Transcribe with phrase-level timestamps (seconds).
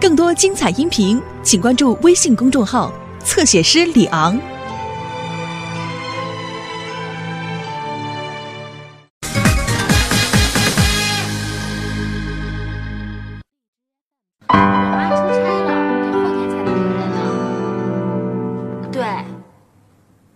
[0.00, 2.92] 更多精彩音频，请关注微信公众号
[3.24, 4.38] “侧写师李昂”。
[14.48, 15.74] 我妈出差了，
[16.12, 17.18] 得后天才能回来呢。
[18.92, 19.02] 对，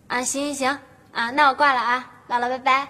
[0.09, 0.77] 啊，行行行，
[1.13, 2.89] 啊，那我挂了啊，姥姥拜拜。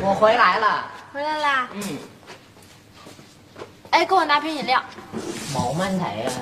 [0.00, 1.82] 我回来了，回来啦，嗯，
[3.90, 4.82] 哎，给我拿瓶饮料。
[5.52, 6.32] 冇问题啊。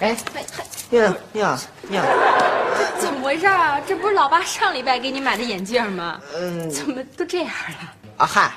[0.00, 1.58] 哎，嘿嘿，你好，你好，
[1.88, 2.06] 你好。
[3.00, 3.80] 怎么回事啊？
[3.80, 6.20] 这不是老爸上礼拜给你买的眼镜吗？
[6.36, 7.92] 嗯，怎么都这样了？
[8.18, 8.52] 啊嗨，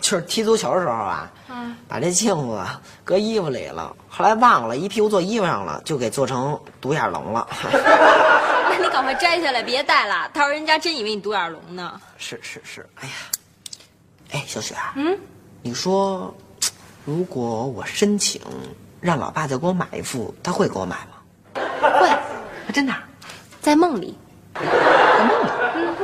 [0.00, 2.60] 就是踢足球的时候啊，嗯把这镜子
[3.04, 7.46] 搁衣服里了，后来忘了，一屁股坐衣服上了，就给做成独眼龙了。
[8.78, 11.98] 那你赶快摘下来，别戴了，到时候人家真以为你独眼龙呢。
[12.18, 13.14] 是是是，哎呀，
[14.32, 15.18] 哎，小雪啊，嗯，
[15.62, 16.34] 你说，
[17.06, 18.40] 如果我申请
[19.00, 21.62] 让老爸再给我买一副，他会给我买吗？
[21.80, 22.20] 会，啊
[22.74, 22.92] 真的
[23.62, 24.16] 在梦里？
[24.54, 24.60] 在
[25.24, 25.96] 梦里，嗯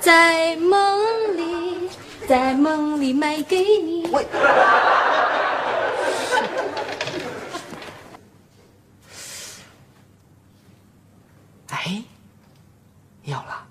[0.00, 1.90] 在梦里，
[2.28, 4.06] 在梦里买给你。
[4.12, 4.20] 我
[11.72, 12.02] 哎，
[13.24, 13.66] 有了。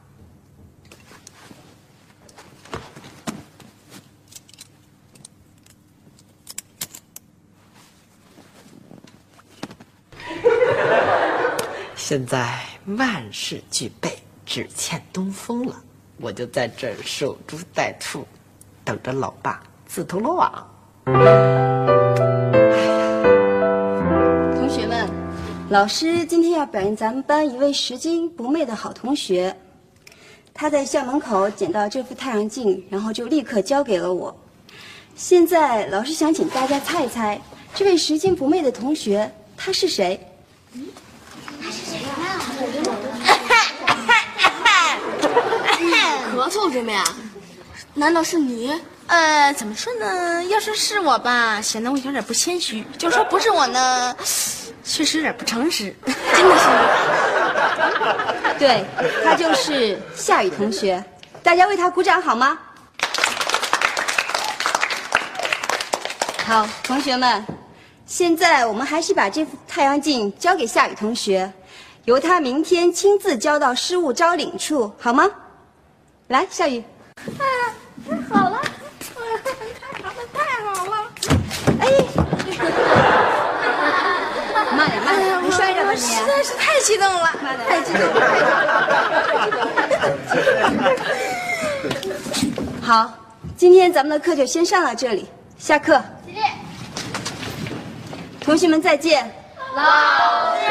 [11.95, 12.59] 现在
[12.97, 15.79] 万事俱备，只欠东风了。
[16.17, 18.27] 我就在这守株待兔，
[18.83, 20.67] 等着老爸自投罗网。
[25.71, 29.55] 老师今天要表扬咱们班一位拾金不昧的好同学。
[30.53, 34.35] 他在校门口捡到这副太阳镜，然后就立刻交给了我。
[35.15, 37.41] 现在老师想请大家猜一猜，
[37.73, 40.19] 这位拾金不昧的同学他是谁？
[46.35, 47.01] 咳嗽什么呀？
[47.93, 48.73] 难道是你？
[49.07, 50.43] 呃，怎么说呢？
[50.43, 54.13] 要说是我吧，显得我有点不谦虚；就说不是我呢，
[54.83, 55.95] 确实有点不诚实。
[56.05, 56.65] 真的是？
[58.59, 58.85] 对，
[59.23, 61.03] 他就是夏雨同学。
[61.43, 62.57] 大家为他鼓掌好吗？
[66.45, 67.45] 好，同学们，
[68.05, 71.51] 现在我们还是把这副太阳镜交给夏雨同学，
[72.05, 75.27] 由他明天亲自交到失物招领处，好吗？
[76.27, 76.83] 来，夏雨。
[78.29, 78.61] 好了，
[80.33, 80.95] 太好了！
[84.75, 85.97] 慢点，慢点，别摔着吧我。
[85.97, 87.29] 实在是太激动了，
[87.67, 88.21] 太激动了。
[92.81, 93.11] 好，
[93.57, 96.01] 今天咱们的课就先上到这里，下课。
[96.25, 96.39] 起立，
[98.39, 99.31] 同学们再见。
[99.75, 100.61] 老师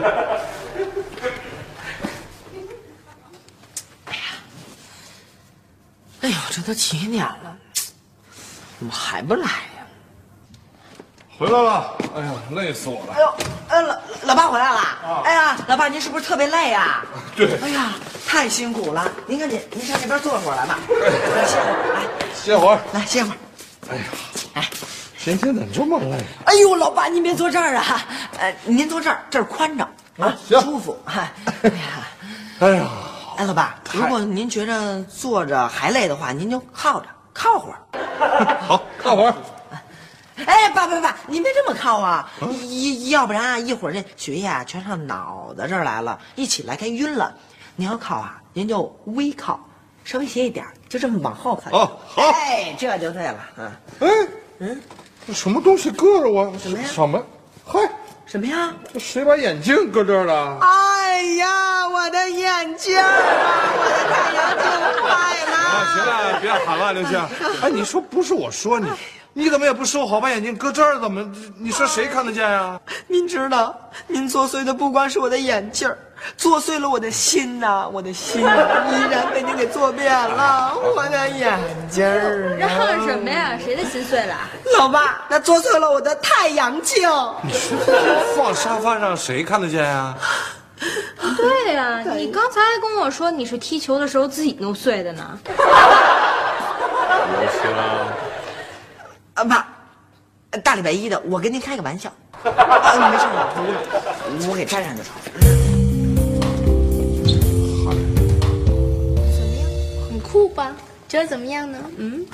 [6.22, 7.56] 哎呦，这都几点了，
[8.78, 9.86] 怎么还不来呀？
[11.38, 13.14] 回来了，哎呀，累死我了。
[13.14, 13.34] 哎呦，
[13.68, 15.22] 哎，老老爸回来了。
[15.24, 17.02] 哎呀，老爸您是不是特别累啊？
[17.34, 17.94] 对哎呀，
[18.26, 19.10] 太辛苦了。
[19.26, 20.78] 您赶紧，您上那边坐会儿来吧。
[20.90, 22.80] 来歇会儿，来歇会儿。
[22.92, 23.36] 来歇会儿。
[23.90, 24.04] 哎呀，
[24.54, 24.68] 哎，
[25.22, 26.18] 今天怎么这么累？
[26.46, 28.06] 哎呦，老爸您别坐这儿啊，
[28.38, 29.86] 呃，您坐这儿，这儿宽敞
[30.18, 30.96] 啊，行舒服。
[31.04, 31.30] 哎，
[31.62, 32.08] 哎呀，
[32.60, 32.88] 哎呀，
[33.36, 38.56] 哎，老爸，如果您觉着坐着还累的话，您就靠着靠会儿。
[38.66, 39.34] 好，靠会儿。
[40.46, 42.26] 哎，爸爸爸，您别这么靠啊！
[42.58, 47.30] 一要不然啊，一会儿这血液啊全上脑子这儿来了，一起来该晕了。
[47.76, 49.60] 您要靠啊，您就微靠，
[50.02, 51.78] 稍微斜一点，就这么往后靠。
[51.78, 53.36] 哦好哎，这就对了。
[53.58, 53.70] 嗯，
[54.00, 54.08] 哎，
[54.60, 56.52] 嗯，这什么东西搁着我？
[56.58, 57.22] 什么呀什么？
[57.66, 57.80] 嗨，
[58.26, 58.72] 什么呀？
[58.92, 60.58] 这谁把眼镜搁这儿了？
[60.60, 63.04] 哎呀，我的眼镜啊，
[63.78, 64.64] 我的太阳镜
[65.02, 65.08] 坏
[65.46, 65.49] 了。
[65.80, 67.18] 啊，行了，别喊了，刘星。
[67.62, 68.88] 哎，你说不是我说你，
[69.32, 70.98] 你怎么也不收好，把眼镜搁这儿？
[71.00, 71.24] 怎么？
[71.58, 72.78] 你说谁看得见呀？
[73.06, 73.74] 您知道，
[74.06, 75.96] 您作祟的不光是我的眼镜儿，
[76.36, 78.44] 作祟了我的心呐、我的心依
[79.10, 81.58] 然被您给作变了， 我的眼
[81.90, 82.86] 镜儿、嚷啊。
[82.90, 83.58] 嚷什么呀？
[83.62, 84.34] 谁的心碎了？
[84.78, 87.08] 老爸，那作祟了我的太阳镜。
[87.42, 87.78] 你说
[88.36, 90.14] 放沙发上谁看得见呀？
[91.36, 95.38] 对 呀、你刚才还跟我说你是踢球的时候自己弄碎的呢。
[95.44, 95.54] 刘
[97.52, 97.60] 星，
[99.34, 99.68] 啊爸，
[100.64, 102.10] 大礼拜一的，我跟您开个玩笑。
[102.42, 102.44] 啊，
[103.10, 103.78] 没事，我不了，
[104.50, 105.12] 我给粘上就成。
[109.32, 109.64] 怎么样
[110.10, 110.74] 很酷吧？
[111.08, 111.78] 觉得怎么样呢？
[111.98, 112.24] 嗯，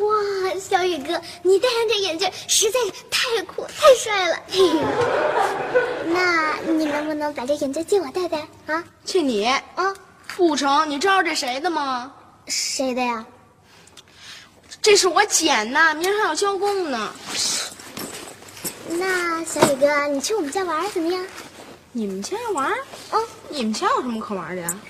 [0.00, 0.14] 哇，
[0.58, 4.36] 小雨哥，你戴上这眼镜实在是太酷太帅了。
[6.12, 8.82] 那你能不能把这眼镜借我戴戴啊？
[9.04, 9.62] 借你啊？
[10.36, 12.12] 不成，你知道这谁的吗？
[12.46, 13.24] 谁的呀？
[14.80, 17.12] 这是我捡的，明儿还要交工呢。
[18.88, 21.26] 那小雨哥，你去我们家玩怎么样？
[21.92, 22.72] 你们家玩？
[23.10, 24.80] 哦，你们家有什么可玩的呀？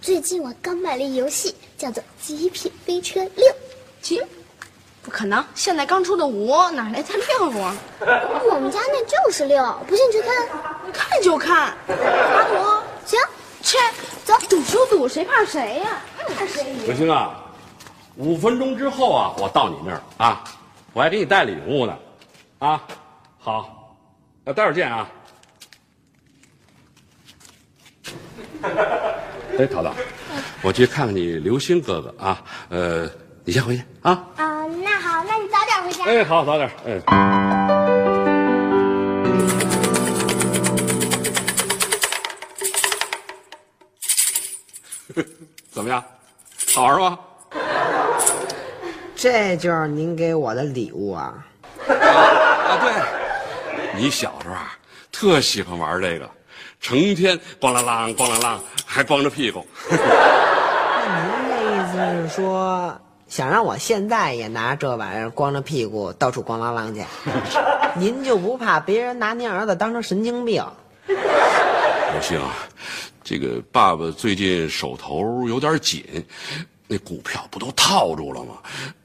[0.00, 3.46] 最近我刚买了一游戏，叫做《极品飞车六》。
[4.00, 4.22] 极？
[5.04, 7.76] 不可能，现在刚出的五，哪来的六啊？
[8.50, 10.34] 我们家那就是六，不信去看。
[10.92, 12.54] 看就看，打赌。
[13.04, 13.20] 行，
[13.60, 13.76] 去，
[14.24, 16.00] 走，赌就赌，谁怕谁呀、
[16.38, 16.64] 怕谁？
[16.86, 17.44] 刘星啊，
[18.16, 20.42] 五分钟之后啊，我到你那儿啊，
[20.94, 21.98] 我还给你带礼物呢，
[22.60, 22.82] 啊，
[23.38, 23.94] 好，
[24.42, 25.06] 那待会儿见啊。
[29.58, 29.92] 哎，桃桃，
[30.62, 33.06] 我去看看你刘星哥哥啊，呃，
[33.44, 34.24] 你先回去啊。
[36.06, 37.00] 哎，好，早点，哎。
[45.72, 46.04] 怎么样？
[46.74, 47.18] 好玩吗？
[49.16, 51.34] 这就是您给我的礼物啊！
[51.88, 52.92] 啊，对，
[53.96, 54.76] 你小时候啊，
[55.10, 56.28] 特喜欢玩这个，
[56.80, 59.66] 成天咣啷啷咣啷啷，还光着屁股。
[59.88, 59.96] 那
[61.24, 67.04] 您的意思是说，想让我现在也拿这玩意儿光着屁股到处咣啷啷去？
[67.98, 70.64] 您就不怕别人拿您儿子当成神经病？
[71.06, 72.54] 不行啊，
[73.22, 76.04] 这个爸爸最近手头有点紧，
[76.86, 78.54] 那股票不都套住了吗？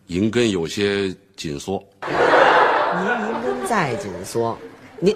[0.07, 1.83] 银根有些紧缩。
[2.01, 4.57] 您银根再紧缩，
[4.99, 5.15] 您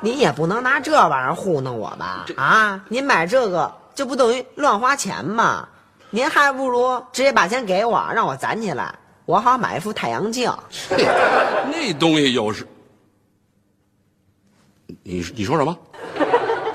[0.00, 2.26] 您也不能拿这玩意儿糊弄我吧？
[2.36, 5.68] 啊，您买这个就不等于乱花钱吗？
[6.14, 8.94] 您还不如直接把钱给我，让我攒起来，
[9.24, 10.52] 我好买一副太阳镜。
[11.70, 12.66] 那东西有时，
[15.02, 15.76] 你你说什么？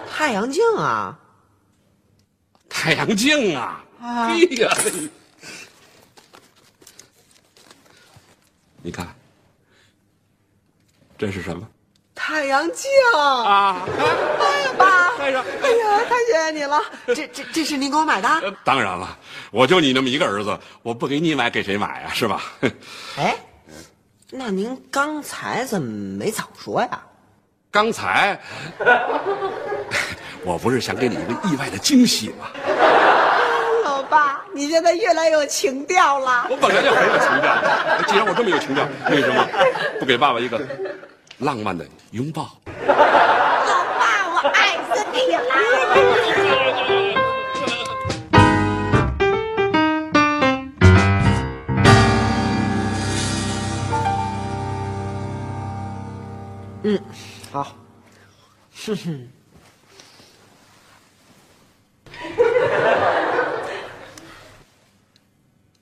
[0.10, 1.16] 太阳镜啊！
[2.68, 3.84] 太阳镜啊！
[4.01, 4.75] 啊哎呀，
[8.81, 9.07] 你看，
[11.18, 11.68] 这是什么
[12.16, 13.86] 太阳镜啊？
[14.39, 15.44] 哎呀，爸，哎呀，
[16.07, 16.81] 太谢谢你了！
[17.07, 18.29] 这这这是您给我买的？
[18.29, 19.18] 呃当然了，
[19.51, 22.09] 我就你那么一个儿子，我不给你买，给谁买呀？
[22.13, 22.41] 是吧？
[23.18, 23.35] 哎，
[24.31, 25.88] 那您刚才怎么
[26.18, 27.01] 没早说呀？
[27.69, 28.39] 刚才，
[30.44, 32.47] 我不是想给你一个意外的惊喜吗？
[33.83, 36.47] 老爸，你现在越来越有情调了。
[36.50, 37.53] 我本来就很有情调，
[38.07, 39.45] 既然我这么有情调，为什么
[40.00, 40.59] 不给爸爸一个
[41.39, 42.50] 浪漫的拥抱？
[56.89, 56.98] 嗯，
[57.51, 57.75] 好。
[58.86, 59.30] 哼 哼。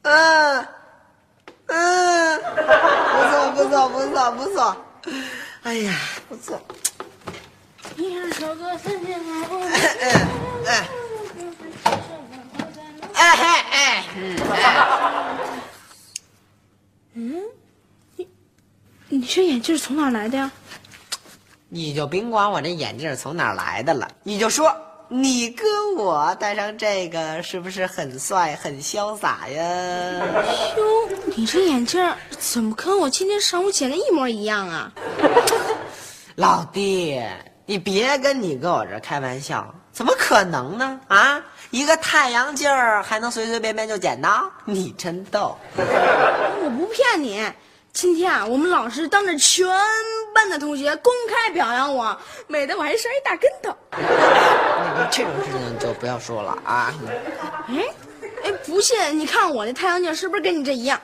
[0.02, 0.68] 嗯
[1.68, 4.76] 嗯，不错不错不错不错，
[5.62, 5.94] 哎呀，
[6.28, 6.60] 不错。
[7.98, 9.58] 一首歌三千好。
[9.60, 9.70] 哎
[13.14, 14.06] 哎哎哎，
[17.14, 17.44] 嗯，
[18.16, 18.28] 你
[19.10, 20.52] 你这眼镜从哪来的呀？
[21.70, 24.74] 你就甭管我这眼镜从哪儿来的了，你就说
[25.08, 25.66] 你哥
[25.98, 29.62] 我戴上这个是不是很帅很潇洒呀？
[30.78, 30.84] 哟，
[31.36, 34.92] 你这眼镜怎么跟我今天上午捡的一模一样啊？
[36.36, 37.22] 老弟，
[37.66, 41.00] 你别跟你哥我这开玩笑，怎么可能呢？
[41.08, 41.42] 啊，
[41.72, 44.50] 一个太阳镜儿还能随随便便就捡到？
[44.66, 45.58] 你真逗！
[45.78, 47.44] 我不骗你，
[47.96, 49.66] 今天啊，我们老师当着全
[50.34, 53.74] 班的同学公开表扬我，美得我还摔一大跟头。
[53.92, 56.94] 那这种事情就不要说了啊！
[57.70, 57.86] 哎，
[58.44, 61.00] 哎，不信你看我那太阳镜是不是跟你这一样？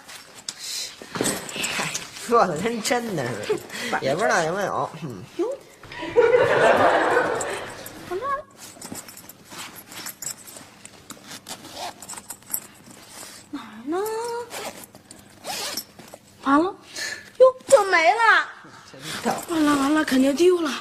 [1.77, 1.89] 嗨，
[2.27, 3.53] 说的跟真的似
[3.89, 4.89] 的，也不知道有没有。
[5.01, 5.23] 嗯
[13.49, 13.97] 哪儿呢？
[16.43, 16.75] 完了，
[17.37, 18.47] 哟，怎么没了？
[19.49, 20.71] 完了完了，肯定丢了。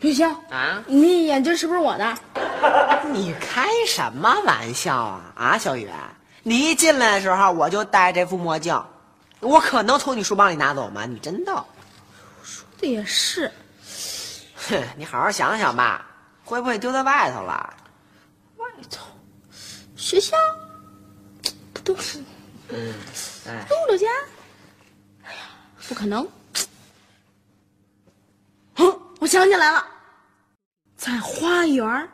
[0.00, 2.18] 刘星啊，你眼镜是不是我的？
[3.10, 5.88] 你开什么玩笑啊啊，小雨，
[6.42, 8.78] 你一进来的时候我就戴这副墨镜，
[9.40, 11.06] 我可能从你书包里拿走吗？
[11.06, 11.64] 你真逗。
[12.42, 13.50] 说的也是，
[14.68, 16.04] 哼，你好好想想吧，
[16.44, 17.74] 会不会丢在外头了？
[18.58, 19.06] 外头，
[19.96, 20.36] 学校，
[21.72, 22.18] 不都是
[22.68, 22.94] 嗯，
[23.46, 24.06] 哎，露露家？
[25.88, 26.26] 不可能！
[28.74, 29.84] 哼，我想起来了，
[30.96, 32.08] 在花园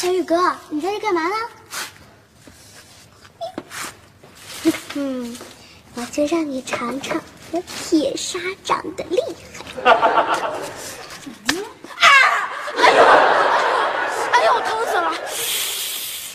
[0.00, 1.34] 小雨哥，你在这干嘛呢？
[4.94, 5.36] 嗯，
[5.94, 9.18] 我就让你尝尝我铁砂掌的厉
[9.84, 9.92] 害。
[14.32, 15.12] 哎呦，疼死了！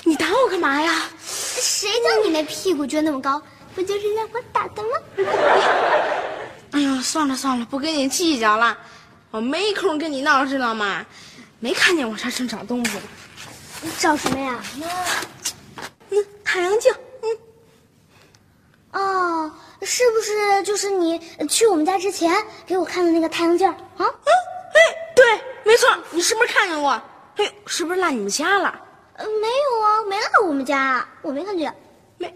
[0.04, 1.10] 你打我干嘛呀？
[1.26, 3.42] 谁叫你那屁股撅那么高？
[3.74, 4.90] 不就是让我打的吗？
[6.70, 8.78] 哎呦，算了算了，不跟你计较了，
[9.32, 11.04] 我没空跟你闹，知道吗？
[11.60, 12.92] 没看见我上城找东西，
[13.86, 14.60] 你找什么呀？
[16.10, 19.52] 嗯，太阳镜，嗯，哦，
[19.84, 23.78] 是不是就是你去我们家之前给我看的那个太阳镜儿啊？
[24.00, 24.34] 嗯，
[24.74, 24.80] 哎，
[25.16, 27.00] 对，没错，你是不是看见过？
[27.36, 28.74] 哎，是不是落你们家了？
[29.18, 31.72] 呃，没有啊，没落我们家，我没看见。
[32.18, 32.36] 没，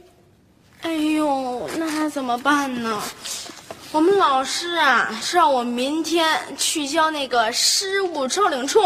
[0.83, 3.01] 哎呦，那怎么办呢？
[3.91, 8.81] 我们老师啊，是让我明天去交那个失物招领处。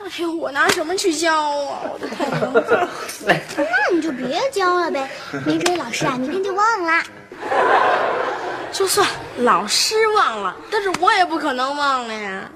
[0.00, 1.80] 哎呦，我拿什么去教啊？
[1.92, 2.62] 我的太阳镜。
[3.56, 5.08] 那你就别教了呗，
[5.44, 7.02] 没准老师啊明天就忘了。
[8.72, 9.06] 就算
[9.38, 12.50] 老师忘了，但是我也不可能忘了呀。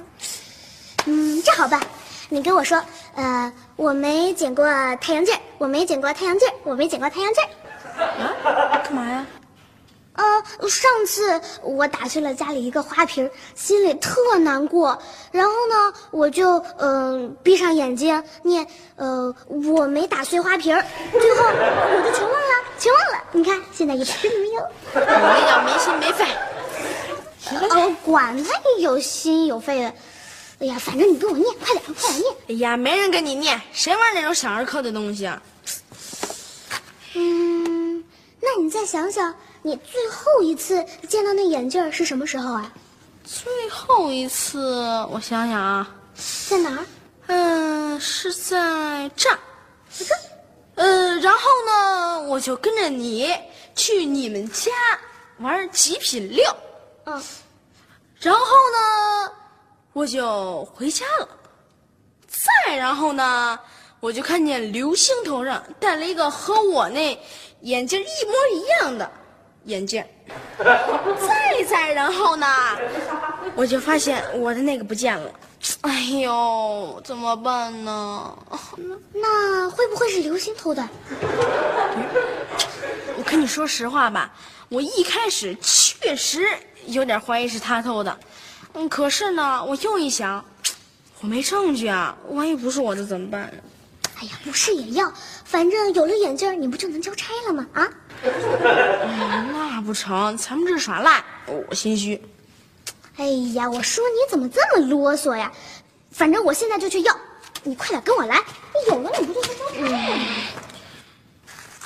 [1.06, 1.80] 嗯，这好办，
[2.28, 2.80] 你跟我说，
[3.16, 4.64] 呃，我没剪过
[5.00, 7.42] 太阳镜，我没剪过太阳镜，我没剪过太阳镜
[10.68, 14.98] 上次我打碎了家里一个花瓶，心里特难过。
[15.30, 18.66] 然后呢，我就嗯、呃闭上眼睛念
[18.96, 20.74] 呃我没打碎花瓶，
[21.12, 23.24] 最后我就全忘了，全忘了。
[23.32, 24.62] 你看现在一点都没有。
[24.94, 25.00] 我
[25.40, 26.24] 也叫没心没肺。
[27.70, 29.92] 哦，管他有心有肺的。
[30.60, 32.34] 哎呀，反正你跟我念，快点，快点念。
[32.48, 35.42] 哎呀，没人跟你念，谁玩那种小儿科的东西啊？
[37.14, 38.04] 嗯，
[38.40, 42.72] 那你再想想，你最后一次见到那眼镜儿是什么时候啊？
[43.24, 44.58] 最后一次，
[45.10, 45.88] 我想想啊，
[46.48, 46.86] 在哪儿？
[47.28, 49.38] 嗯、是在这儿。
[50.74, 53.32] 呃，然后呢，我就跟着你
[53.76, 54.72] 去你们家
[55.38, 56.44] 玩极品六，
[57.04, 57.22] 嗯，
[58.18, 59.32] 然后呢，
[59.92, 61.28] 我就回家了。
[62.26, 63.56] 再然后呢，
[64.00, 67.16] 我就看见刘星头上戴了一个和我那
[67.60, 69.08] 眼镜一模一样的
[69.64, 70.04] 眼镜。
[70.58, 72.46] 再再然后呢，
[73.54, 75.30] 我就发现我的那个不见了。
[75.82, 78.36] 哎呦，怎么办呢？
[79.12, 80.88] 那会不会是刘星偷的？
[83.16, 84.32] 我跟你说实话吧，
[84.68, 86.44] 我一开始确实
[86.86, 88.18] 有点怀疑是他偷的，
[88.74, 90.44] 嗯，可是呢，我又一想，
[91.20, 93.62] 我没证据啊，万一不是我的怎么办呢？
[94.20, 95.12] 哎呀，不是也要，
[95.44, 97.66] 反正有了眼镜，你不就能交差了吗？
[97.72, 97.88] 啊？
[98.24, 102.20] 哎， 那不成，咱们这耍赖，我心虚。
[103.16, 105.52] 哎呀，我说你怎么这么啰嗦呀？
[106.10, 107.16] 反正我现在就去要，
[107.62, 110.24] 你快点跟我来，你有了你不就能交差了吗？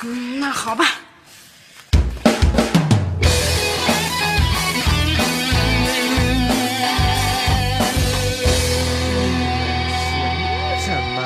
[0.02, 0.85] 嗯，那好吧。
[10.75, 11.19] 凭什么？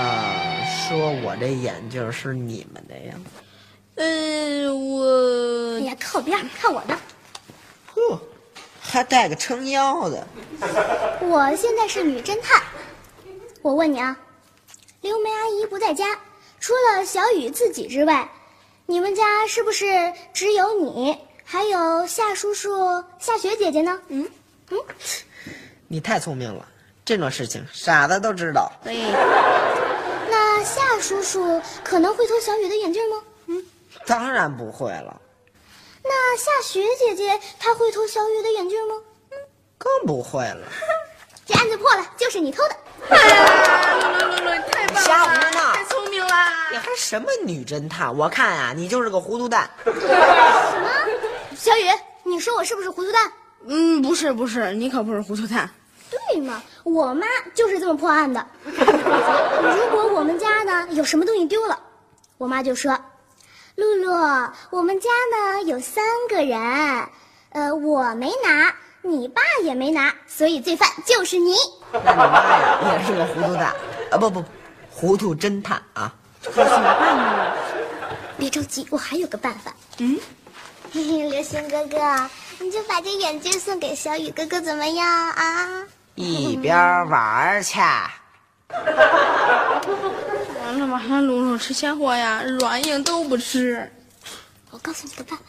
[0.89, 3.15] 说我这眼镜是你们的呀？
[4.01, 6.99] 呃，我哎呀，靠边，看我的。
[7.95, 8.19] 呵，
[8.81, 10.27] 还带个撑腰的。
[11.21, 12.63] 我现在是女侦探，
[13.61, 14.17] 我问你啊，
[15.03, 16.19] 刘梅阿姨不在家，
[16.61, 18.27] 除了小雨自己之外，
[18.87, 19.87] 你们家是不是
[20.33, 21.15] 只有你，
[21.45, 24.01] 还有夏叔叔、夏雪姐姐呢？
[24.09, 24.27] 嗯
[24.71, 24.79] 嗯，
[25.89, 26.67] 你太聪明了，
[27.05, 28.73] 这种事情傻子都知道。
[28.83, 28.97] 对，
[30.31, 33.23] 那夏叔叔可能会偷小雨的眼镜吗？
[34.01, 35.21] 嗯，当然不会了，
[36.03, 38.95] 那夏雪姐姐她会偷小雨的眼镜吗？
[39.33, 39.37] 嗯
[39.79, 40.67] 更不会了。
[41.47, 42.77] 这案子破了，就是你偷的。
[43.09, 46.71] 哎呀，露露露露，你太棒瞎胡了，闹太聪明啦！
[46.71, 48.15] 你还什么女侦探？
[48.15, 49.69] 我看啊，你就是个糊涂蛋。
[49.85, 50.91] 什么
[51.57, 51.89] 小雨，
[52.25, 53.33] 你说我是不是糊涂蛋？
[53.67, 55.69] 嗯，不是不是，你可不是糊涂蛋。
[56.11, 58.47] 对嘛，我妈就是这么破案的。
[58.65, 61.79] 如果我们家呢有什么东西丢了，
[62.37, 62.97] 我妈就说
[63.81, 64.13] ：“露露，
[64.69, 67.09] 我们家呢有三个人，
[67.49, 71.55] 呃，我没拿，你爸也没拿，所以罪犯就是你。
[71.91, 73.75] 那你妈呀，也是个糊涂蛋
[74.11, 74.19] 啊！
[74.19, 74.45] 不不，
[74.91, 76.13] 糊涂侦探啊！
[78.37, 79.73] 别着急，我还有个办法。
[79.99, 80.21] 嗯，
[80.93, 81.99] 嘿嘿，流星哥哥，
[82.59, 85.85] 你就把这眼镜送给小雨哥哥，怎么样啊？
[86.17, 86.77] 一边
[87.09, 87.81] 玩儿去。
[90.65, 93.91] 完了吧，还露露吃鲜货呀，软硬都不吃。
[94.71, 95.45] 我告诉你个办法。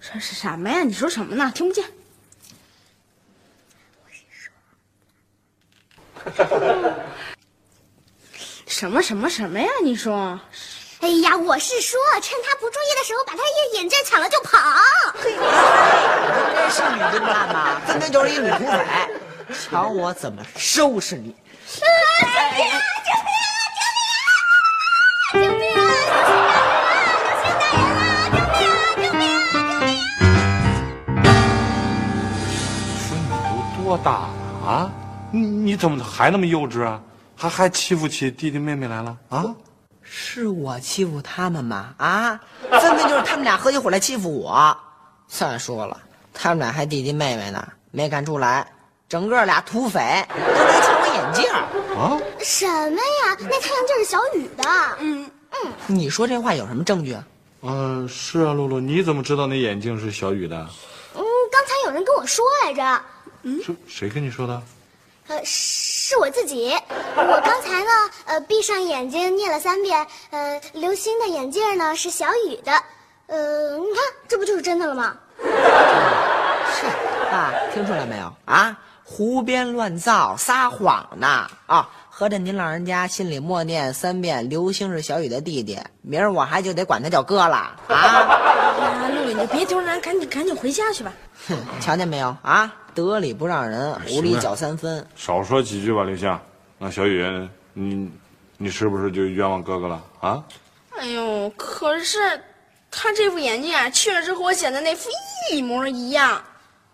[0.00, 0.82] 这是什么呀？
[0.82, 1.52] 你说什么呢？
[1.54, 1.84] 听不见。
[4.04, 4.52] 我是说
[8.66, 9.68] 什么什么什么呀？
[9.84, 10.40] 你说？
[11.00, 14.58] 哎呀，我是说，趁他不注意的时候，把他眼眼镜抢了就跑。
[17.00, 17.80] 这是女侦探吗？
[17.86, 18.84] 分明就是一女土匪。
[19.70, 21.34] 瞧我怎么收拾你！
[21.66, 21.80] 救
[22.56, 22.78] 命啊！
[23.06, 24.32] 救命啊！
[25.34, 25.82] 救命啊！
[26.92, 27.02] 流
[27.42, 28.22] 星大人啊！
[28.30, 28.38] 救
[28.76, 29.00] 命啊！
[29.00, 29.58] 救命啊！
[29.74, 29.90] 救命
[31.24, 31.32] 啊！
[33.00, 34.28] 说你都多大了
[34.66, 34.70] 啊？
[35.32, 37.00] 你你怎么还那么幼稚啊？
[37.36, 39.46] 还还欺负起弟弟妹妹来了啊？
[40.02, 41.94] 是我欺负他们吗？
[41.98, 42.38] 啊，
[42.70, 44.76] 分明就是他们俩合起伙来欺负我。
[45.26, 45.96] 再说了，
[46.42, 48.66] 他们俩还弟弟妹妹呢，没看出来，
[49.10, 51.46] 整个俩土匪，他没抢我眼镜。
[51.94, 52.18] 啊？
[52.38, 53.36] 什么呀？
[53.40, 54.64] 那太阳镜是小雨的。
[55.00, 57.22] 嗯嗯，你说这话有什么证据啊？
[57.60, 60.56] 嗯、是啊，露露，你怎么知道那眼镜是小雨的？
[61.14, 63.02] 嗯，刚才有人跟我说来着。
[63.62, 64.62] 是谁跟你说的？
[65.26, 66.74] 呃，是我自己。
[67.16, 67.90] 我刚才呢，
[68.24, 70.06] 呃，闭上眼睛念了三遍。
[70.30, 72.72] 呃，刘星的眼镜呢是小雨的。
[73.26, 75.14] 呃，你看，这不就是真的了吗？
[76.72, 76.86] 是
[77.34, 78.76] 啊，听出来没有啊？
[79.04, 81.88] 胡编乱造，撒谎呢啊！
[82.08, 87.56] 合着您老人家心里默念三遍“刘星是小雨的弟弟”，明儿我还就得管他叫哥了
[87.88, 87.96] 啊！
[87.96, 91.12] 啊，露露，你别丢人，赶紧赶紧回家去吧。
[91.48, 92.72] 哼， 瞧见没有啊？
[92.94, 95.04] 得理不让人，无理搅三分。
[95.16, 96.38] 少说几句吧，刘星。
[96.78, 98.08] 那小雨，你
[98.58, 100.44] 你是不是就冤枉哥哥了啊？
[100.98, 102.18] 哎呦，可是
[102.90, 105.08] 他这副眼镜啊，确实和我选的那副
[105.52, 106.42] 一模一样。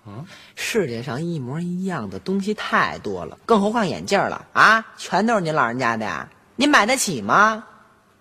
[0.09, 4.85] 嗯世界上一模一样的东西太多了，更何况眼镜了啊！
[4.97, 7.65] 全都是您老人家的呀，您买得起吗？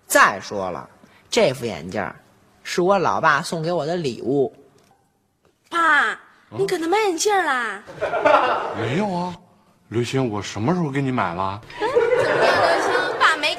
[0.07, 0.89] 再说了，
[1.29, 2.03] 这副眼镜
[2.63, 4.51] 是我老爸送给我的礼物。
[5.69, 7.83] 爸，你给他买眼镜啦？
[8.81, 9.35] 没有啊，
[9.89, 11.61] 刘星，我什么时候给你买了？
[11.79, 12.94] 怎么样，刘星？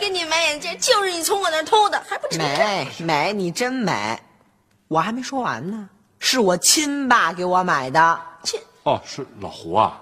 [0.07, 2.57] 给你买眼镜，就是你从我那儿偷的，还不承认？
[2.57, 4.17] 美美，你真美！
[4.87, 5.89] 我还没说完呢，
[6.21, 8.21] 是我亲爸给我买的。
[8.45, 10.01] 亲，哦，是老胡啊。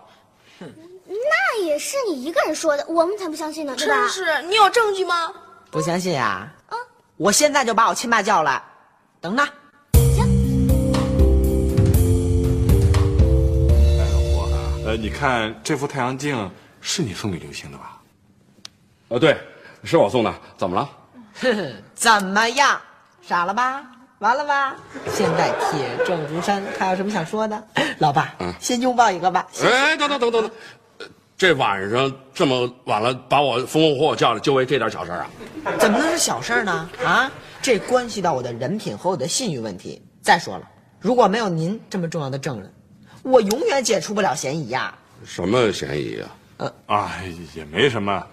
[0.58, 3.94] 那也是你一个人说的，我们才不相信呢，对吧？
[3.94, 5.32] 真是，你有证据吗？
[5.70, 6.52] 不相信啊？
[6.68, 6.76] 啊
[7.16, 8.62] 我现在就把我亲爸叫来，
[9.22, 9.42] 等着。
[14.84, 16.50] 呃，你看这副太阳镜
[16.82, 17.98] 是你送给刘星的吧？
[19.08, 19.38] 呃，对，
[19.84, 20.88] 是我送的，怎么了？
[21.40, 22.80] 哼哼，怎么样？
[23.22, 23.84] 傻了吧？
[24.18, 24.76] 完了吧？
[25.12, 27.62] 现在铁证如山，还有什么想说的？
[27.98, 29.46] 老爸，嗯先拥抱一个吧。
[29.62, 30.50] 哎，等等等等等，
[30.98, 35.30] 呃这晚上这么晚了，把我风风火火叫来，就为这点小事儿啊？
[35.78, 36.88] 怎么能是小事儿呢？
[37.04, 40.00] 啊，这关系到我的人品和我的信誉问题。
[40.22, 40.66] 再说了，
[41.00, 42.72] 如果没有您这么重要的证人，
[43.22, 44.94] 我永远解除不了嫌疑呀。
[45.24, 46.22] 什么嫌疑
[46.58, 46.72] 啊？
[46.86, 47.12] 啊，
[47.54, 48.24] 也没什么。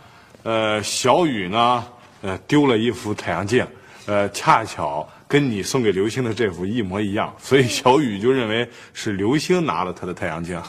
[0.44, 1.84] 呃，小雨呢，
[2.22, 3.66] 呃，丢了一副太阳镜，
[4.06, 10.62] 呃，恰巧跟你送给刘星的这副一模一样，所以小雨就认为是刘星拿了他的太阳镜。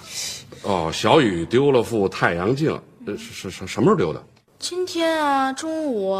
[0.62, 2.70] 哦，小雨丢了副太阳镜，
[3.06, 4.22] 呃，是是是什么时候丢的？
[4.58, 6.12] 今天啊，中午，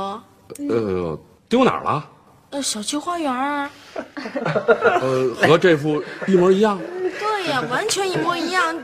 [0.68, 2.08] 呃，丢哪儿了？
[2.50, 3.70] 呃，小区花园儿。
[5.00, 6.80] 呃，和这副一模一样。
[7.20, 8.80] 对呀，完全一模一样，一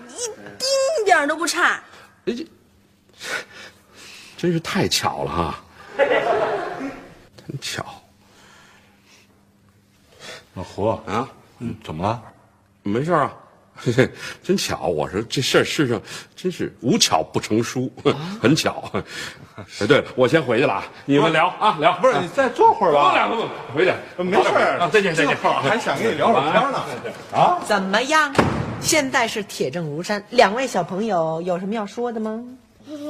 [0.59, 1.83] 丁点儿都不差。
[2.27, 2.47] 哎，这
[4.39, 5.61] 真是太巧了哈！
[5.99, 7.85] 真巧
[10.55, 11.29] 老胡，啊！
[11.59, 12.23] 嗯，怎么了？
[12.85, 13.33] 没事啊，
[13.75, 14.09] 嘿嘿，
[14.41, 14.87] 真巧。
[14.87, 16.01] 我说这事儿世上
[16.37, 17.93] 真是无巧不成书，
[18.41, 18.91] 很巧。
[19.81, 21.93] 哎，对了，我先回去了啊，你们聊啊聊。
[21.99, 23.03] 不是，你再坐会儿吧。
[23.03, 23.93] 坐两个吧回去。
[24.23, 25.37] 没事儿啊，再见再见。
[25.37, 26.79] 还想跟你聊会儿天呢。
[27.35, 28.33] 啊，怎么样？
[28.81, 32.41] 现在是铁证如山，两位小朋友有什么要说的吗？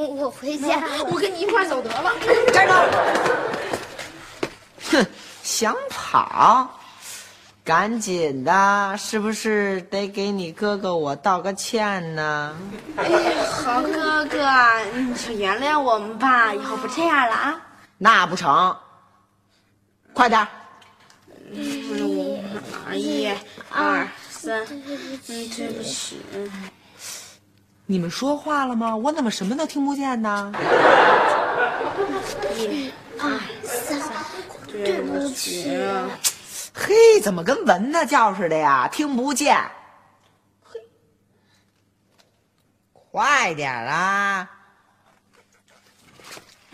[0.06, 0.82] 我回家。
[1.10, 2.12] 我跟你一块儿走得了。
[2.52, 2.72] 站住！
[4.90, 5.06] 哼，
[5.42, 6.74] 想跑？
[7.64, 12.56] 赶紧的，是不是得给你哥哥我道个歉呢？
[12.96, 13.18] 哎呀，
[13.62, 14.38] 好哥哥，
[14.94, 17.60] 你就原谅我们吧，以后不这样了啊。
[17.98, 18.74] 那不成，
[20.14, 20.48] 快点儿！
[22.94, 23.30] 一、
[23.70, 24.82] 二、三，嗯，
[25.26, 26.22] 对不起。
[27.90, 28.94] 你们说话了吗？
[28.94, 30.52] 我怎么什么都听不见呢？
[32.58, 33.98] 一、二、三，
[34.66, 35.74] 对不起。
[36.74, 38.86] 嘿，怎么跟蚊子叫似的呀？
[38.92, 39.58] 听不见。
[40.62, 40.78] 嘿，
[42.92, 44.50] 快点儿啊！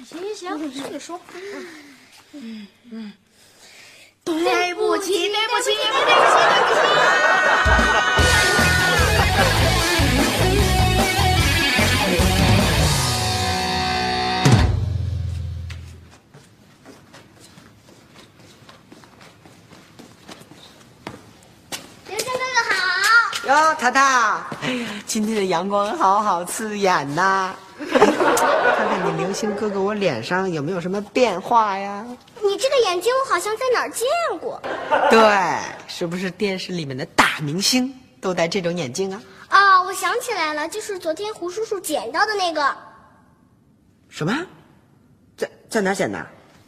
[0.04, 1.20] 行行行，随你说。
[2.32, 3.12] 嗯嗯，
[4.24, 6.10] 对不起，对不起，对不起，
[6.50, 8.13] 对不起。
[23.46, 24.00] 哟，淘淘，
[24.62, 27.54] 哎呀，今天的阳光好好刺眼呐！
[27.76, 32.06] 看看你流星哥哥我脸上有没有什么变化呀？
[32.42, 34.06] 你这个眼睛我好像在哪儿见
[34.40, 34.60] 过。
[35.10, 39.20] 对，是不是电视里面的大明星都戴这种眼镜啊？
[39.50, 42.74] 哦，我想起来了，就是昨天胡叔叔捡到的那个，
[44.08, 44.34] 什么？
[45.36, 46.18] 在在哪儿捡的？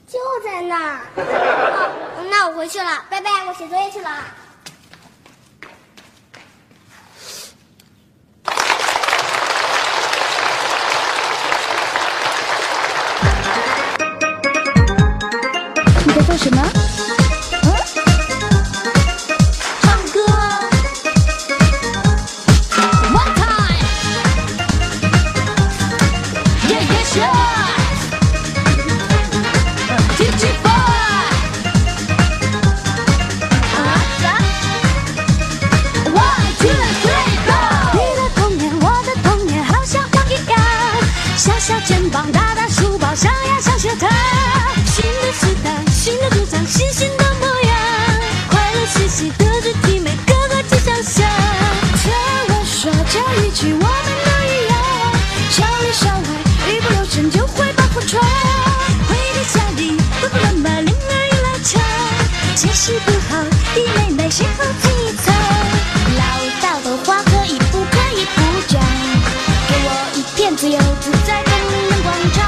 [0.07, 1.01] 就在那儿。
[1.17, 4.11] 哦，那我回去了，拜拜，我写作业去了。
[16.37, 16.63] 做什么？
[17.63, 17.73] 嗯？
[19.81, 20.21] 唱歌。
[23.15, 23.81] One time.
[26.69, 27.17] Yeah yeah 啥
[36.13, 37.57] ？One two three go.
[37.95, 40.55] 你的童年，我的童年，好像光一样。
[41.39, 42.31] 小小肩膀，
[53.35, 54.75] 一句，我们都一样，
[55.51, 56.29] 校里校外，
[56.71, 58.23] 一不留神就会把火闯。
[59.09, 61.81] 回到家里，爸爸妈妈铃儿又拉长，
[62.55, 63.43] 解释不好，
[63.75, 65.35] 弟妹妹先后听一场。
[66.17, 66.21] 唠
[66.63, 68.81] 叨的话可以不可以不讲？
[69.69, 72.47] 给我一片自由自在的人广场，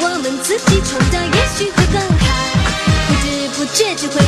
[0.00, 2.24] 让我们自己创造，也许会更好。
[3.08, 4.20] 不知不觉就会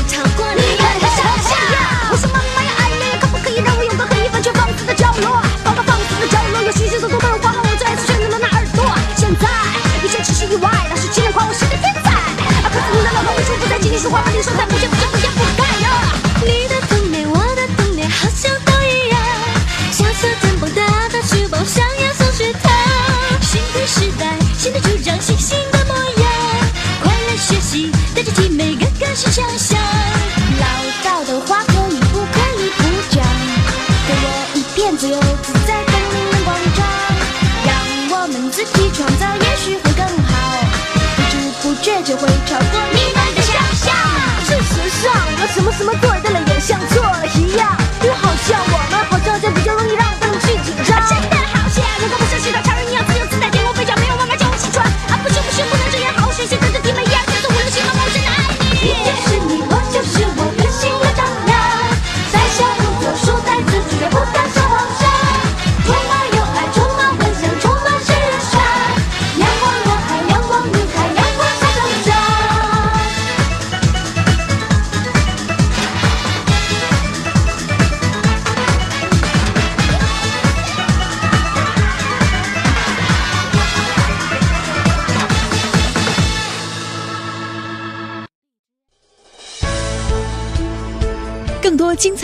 [45.52, 46.31] 什么什么对的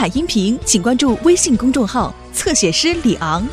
[0.09, 3.47] 音频，请关注微信公众号“侧写师李昂”。